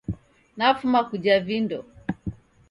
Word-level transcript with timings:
Nafuma 0.57 1.01
kuja 1.09 1.33
vindo 1.47 1.85